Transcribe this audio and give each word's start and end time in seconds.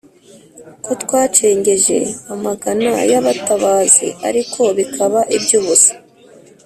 ko 0.83 0.91
twacengeje 1.03 1.97
amagana 2.33 2.89
y’abatabazi 3.11 4.07
ariko 4.27 4.61
bikaba 4.77 5.19
iby’ubusa, 5.35 5.93